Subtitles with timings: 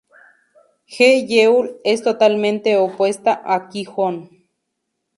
[0.87, 4.31] Hee-yeol es totalmente opuesto a Ki-joon.